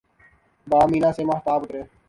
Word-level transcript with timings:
بام 0.67 0.91
مینا 0.91 1.11
سے 1.15 1.23
ماہتاب 1.25 1.61
اترے 1.63 1.81